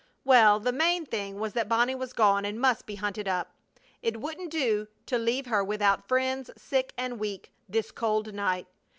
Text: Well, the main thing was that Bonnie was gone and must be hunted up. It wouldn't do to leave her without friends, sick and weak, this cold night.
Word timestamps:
Well, 0.23 0.59
the 0.59 0.71
main 0.71 1.05
thing 1.05 1.39
was 1.39 1.53
that 1.53 1.69
Bonnie 1.69 1.93
was 1.93 2.11
gone 2.11 2.43
and 2.43 2.59
must 2.59 2.87
be 2.87 2.95
hunted 2.95 3.27
up. 3.27 3.53
It 4.01 4.19
wouldn't 4.19 4.49
do 4.49 4.87
to 5.05 5.19
leave 5.19 5.45
her 5.45 5.63
without 5.63 6.07
friends, 6.07 6.49
sick 6.57 6.91
and 6.97 7.19
weak, 7.19 7.51
this 7.69 7.91
cold 7.91 8.33
night. 8.33 8.65